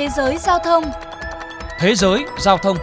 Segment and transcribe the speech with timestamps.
[0.00, 0.84] Thế giới giao thông
[1.78, 2.76] Thế giới giao thông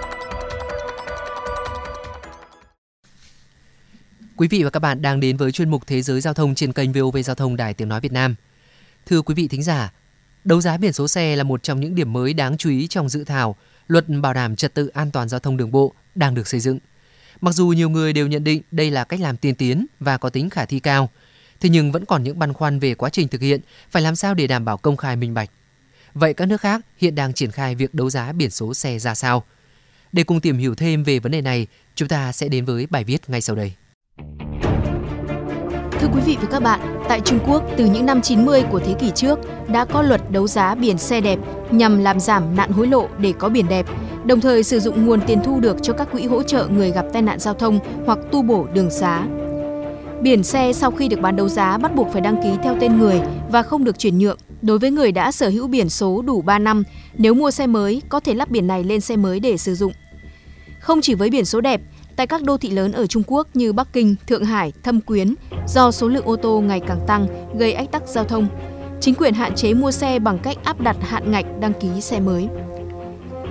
[4.36, 6.74] Quý vị và các bạn đang đến với chuyên mục Thế giới giao thông trên
[6.74, 8.36] kênh VOV Giao thông Đài Tiếng Nói Việt Nam.
[9.06, 9.94] Thưa quý vị thính giả,
[10.44, 13.10] đấu giá biển số xe là một trong những điểm mới đáng chú ý trong
[13.10, 13.56] dự thảo
[13.88, 16.80] Luật Bảo đảm Trật tự An toàn Giao thông Đường bộ đang được xây dựng.
[17.42, 20.30] Mặc dù nhiều người đều nhận định đây là cách làm tiên tiến và có
[20.30, 21.10] tính khả thi cao,
[21.60, 24.34] thế nhưng vẫn còn những băn khoăn về quá trình thực hiện phải làm sao
[24.34, 25.50] để đảm bảo công khai minh bạch.
[26.20, 29.16] Vậy các nước khác hiện đang triển khai việc đấu giá biển số xe ra
[29.16, 29.44] sao?
[30.12, 33.04] Để cùng tìm hiểu thêm về vấn đề này, chúng ta sẽ đến với bài
[33.04, 33.74] viết ngay sau đây.
[35.92, 38.94] Thưa quý vị và các bạn, tại Trung Quốc từ những năm 90 của thế
[39.00, 41.40] kỷ trước đã có luật đấu giá biển xe đẹp
[41.72, 43.86] nhằm làm giảm nạn hối lộ để có biển đẹp,
[44.26, 47.06] đồng thời sử dụng nguồn tiền thu được cho các quỹ hỗ trợ người gặp
[47.14, 49.28] tai nạn giao thông hoặc tu bổ đường xá.
[50.22, 52.98] Biển xe sau khi được bán đấu giá bắt buộc phải đăng ký theo tên
[53.00, 54.38] người và không được chuyển nhượng.
[54.62, 58.02] Đối với người đã sở hữu biển số đủ 3 năm, nếu mua xe mới
[58.10, 59.94] có thể lắp biển này lên xe mới để sử dụng.
[60.80, 61.82] Không chỉ với biển số đẹp,
[62.16, 65.34] tại các đô thị lớn ở Trung Quốc như Bắc Kinh, Thượng Hải, Thâm Quyến,
[65.68, 67.28] do số lượng ô tô ngày càng tăng
[67.58, 68.48] gây ách tắc giao thông,
[69.02, 72.20] chính quyền hạn chế mua xe bằng cách áp đặt hạn ngạch đăng ký xe
[72.20, 72.48] mới.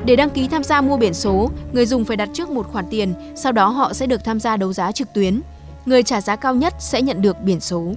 [0.05, 2.85] Để đăng ký tham gia mua biển số, người dùng phải đặt trước một khoản
[2.91, 5.41] tiền, sau đó họ sẽ được tham gia đấu giá trực tuyến.
[5.87, 7.93] Người trả giá cao nhất sẽ nhận được biển số.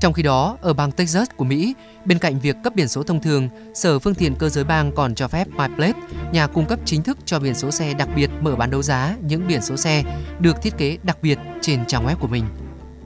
[0.00, 3.20] Trong khi đó, ở bang Texas của Mỹ, bên cạnh việc cấp biển số thông
[3.20, 6.00] thường, Sở Phương tiện Cơ giới bang còn cho phép MyPlate,
[6.32, 9.16] nhà cung cấp chính thức cho biển số xe đặc biệt mở bán đấu giá
[9.22, 10.04] những biển số xe
[10.38, 12.44] được thiết kế đặc biệt trên trang web của mình.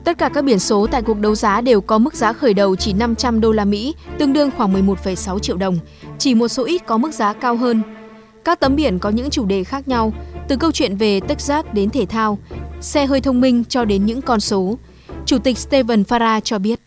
[0.03, 2.75] Tất cả các biển số tại cuộc đấu giá đều có mức giá khởi đầu
[2.75, 5.79] chỉ 500 đô la Mỹ, tương đương khoảng 11,6 triệu đồng.
[6.17, 7.81] Chỉ một số ít có mức giá cao hơn.
[8.43, 10.13] Các tấm biển có những chủ đề khác nhau,
[10.47, 12.37] từ câu chuyện về Texas đến thể thao,
[12.81, 14.77] xe hơi thông minh cho đến những con số.
[15.25, 16.79] Chủ tịch Stephen Farah cho biết.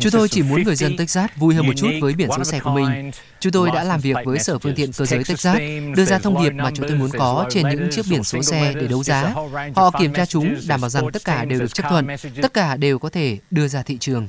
[0.00, 2.60] Chúng tôi chỉ muốn người dân Texas vui hơn một chút với biển số xe
[2.60, 3.10] của mình.
[3.40, 5.56] Chúng tôi đã làm việc với Sở Phương tiện Cơ giới Texas,
[5.96, 8.74] đưa ra thông điệp mà chúng tôi muốn có trên những chiếc biển số xe
[8.80, 9.34] để đấu giá.
[9.74, 12.06] Họ kiểm tra chúng, đảm bảo rằng tất cả đều được chấp thuận,
[12.42, 14.28] tất cả đều có thể đưa ra thị trường.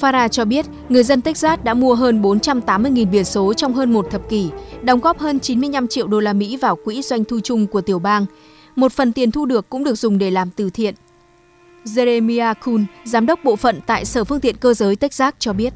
[0.00, 4.06] Farah cho biết, người dân Texas đã mua hơn 480.000 biển số trong hơn một
[4.10, 4.48] thập kỷ,
[4.82, 7.98] đóng góp hơn 95 triệu đô la Mỹ vào quỹ doanh thu chung của tiểu
[7.98, 8.26] bang.
[8.76, 10.94] Một phần tiền thu được cũng được dùng để làm từ thiện.
[11.86, 15.72] Jeremiah Kuhn, giám đốc bộ phận tại Sở Phương tiện Cơ giới Texas cho biết.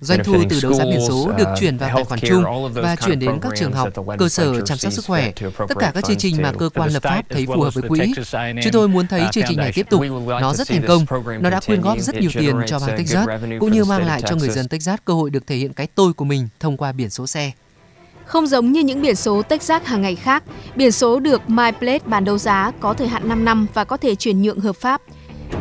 [0.00, 3.18] Doanh thu từ đấu giá biển số được chuyển vào tài khoản chung và chuyển
[3.18, 3.88] đến các trường học,
[4.18, 5.32] cơ sở chăm sóc sức khỏe,
[5.68, 8.12] tất cả các chương trình mà cơ quan lập pháp thấy phù hợp với quỹ.
[8.62, 10.02] Chúng tôi muốn thấy chương trình này tiếp tục.
[10.26, 11.06] Nó rất thành công.
[11.40, 13.28] Nó đã quyên góp rất nhiều tiền cho bang Texas,
[13.60, 16.12] cũng như mang lại cho người dân Texas cơ hội được thể hiện cái tôi
[16.12, 17.52] của mình thông qua biển số xe.
[18.28, 20.42] Không giống như những biển số Texas hàng ngày khác,
[20.76, 24.14] biển số được MyPlate bán đấu giá có thời hạn 5 năm và có thể
[24.14, 25.02] chuyển nhượng hợp pháp.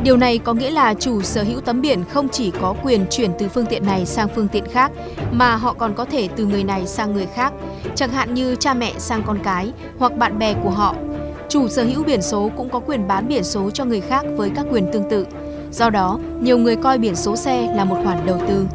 [0.04, 3.32] Điều này có nghĩa là chủ sở hữu tấm biển không chỉ có quyền chuyển
[3.40, 4.92] từ phương tiện này sang phương tiện khác,
[5.32, 7.54] mà họ còn có thể từ người này sang người khác,
[7.96, 10.96] chẳng hạn như cha mẹ sang con cái hoặc bạn bè của họ.
[11.50, 14.50] Chủ sở hữu biển số cũng có quyền bán biển số cho người khác với
[14.56, 15.26] các quyền tương tự.
[15.72, 18.66] Do đó, nhiều người coi biển số xe là một khoản đầu tư.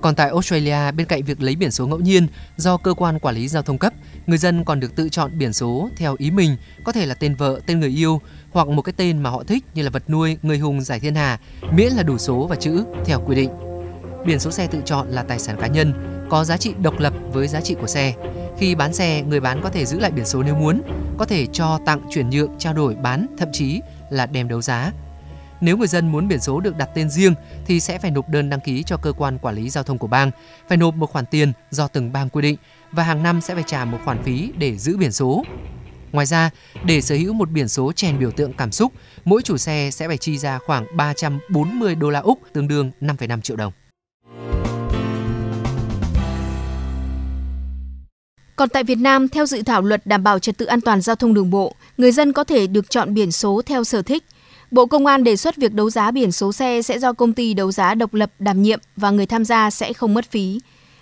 [0.00, 3.34] Còn tại Australia, bên cạnh việc lấy biển số ngẫu nhiên do cơ quan quản
[3.34, 3.92] lý giao thông cấp,
[4.26, 7.34] người dân còn được tự chọn biển số theo ý mình, có thể là tên
[7.34, 8.20] vợ, tên người yêu
[8.52, 11.14] hoặc một cái tên mà họ thích như là vật nuôi, người hùng giải thiên
[11.14, 11.38] hà,
[11.72, 13.50] miễn là đủ số và chữ theo quy định.
[14.26, 15.92] Biển số xe tự chọn là tài sản cá nhân,
[16.30, 18.14] có giá trị độc lập với giá trị của xe.
[18.58, 20.82] Khi bán xe, người bán có thể giữ lại biển số nếu muốn,
[21.18, 23.80] có thể cho tặng, chuyển nhượng, trao đổi, bán, thậm chí
[24.10, 24.92] là đem đấu giá.
[25.60, 27.34] Nếu người dân muốn biển số được đặt tên riêng
[27.66, 30.06] thì sẽ phải nộp đơn đăng ký cho cơ quan quản lý giao thông của
[30.06, 30.30] bang,
[30.68, 32.56] phải nộp một khoản tiền do từng bang quy định
[32.92, 35.44] và hàng năm sẽ phải trả một khoản phí để giữ biển số.
[36.12, 36.50] Ngoài ra,
[36.84, 38.92] để sở hữu một biển số chèn biểu tượng cảm xúc,
[39.24, 43.40] mỗi chủ xe sẽ phải chi ra khoảng 340 đô la Úc, tương đương 5,5
[43.40, 43.72] triệu đồng.
[48.56, 51.16] Còn tại Việt Nam, theo dự thảo luật đảm bảo trật tự an toàn giao
[51.16, 54.24] thông đường bộ, người dân có thể được chọn biển số theo sở thích–
[54.72, 57.54] Bộ Công an đề xuất việc đấu giá biển số xe sẽ do công ty
[57.54, 60.58] đấu giá độc lập đảm nhiệm và người tham gia sẽ không mất phí.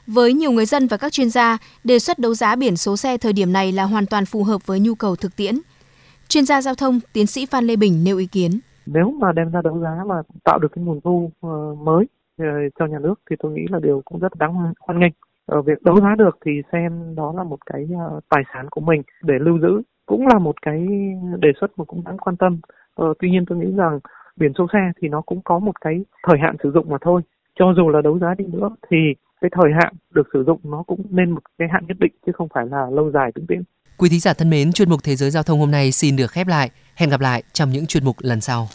[0.07, 3.17] Với nhiều người dân và các chuyên gia, đề xuất đấu giá biển số xe
[3.19, 5.55] thời điểm này là hoàn toàn phù hợp với nhu cầu thực tiễn.
[6.29, 8.51] Chuyên gia giao thông, tiến sĩ Phan Lê Bình nêu ý kiến.
[8.87, 12.07] Nếu mà đem ra đấu giá mà tạo được cái nguồn thu ờ, mới
[12.39, 12.45] ờ,
[12.79, 15.13] cho nhà nước thì tôi nghĩ là điều cũng rất đáng hoan nghênh.
[15.47, 17.89] Ở việc đấu giá được thì xem đó là một cái
[18.29, 20.87] tài sản của mình để lưu giữ cũng là một cái
[21.39, 22.61] đề xuất mà cũng đáng quan tâm
[22.99, 23.99] Ờ, tuy nhiên tôi nghĩ rằng
[24.37, 25.95] biển số xe thì nó cũng có một cái
[26.27, 27.23] thời hạn sử dụng mà thôi.
[27.59, 28.97] Cho dù là đấu giá đi nữa thì
[29.41, 32.33] cái thời hạn được sử dụng nó cũng nên một cái hạn nhất định chứ
[32.33, 33.63] không phải là lâu dài vĩnh viễn.
[33.99, 36.31] Quý thính giả thân mến, chuyên mục Thế giới giao thông hôm nay xin được
[36.31, 36.71] khép lại.
[36.97, 38.69] Hẹn gặp lại trong những chuyên mục lần sau.